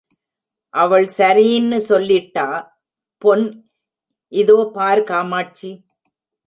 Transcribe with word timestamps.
அவள் 0.73 1.07
சரீன்னு 1.17 1.79
சொல்லிட்டா...... 1.89 2.47
பொன் 3.21 3.45
இதோ 4.33 4.57
பார் 4.75 5.03
காமாட்சி! 5.03 5.71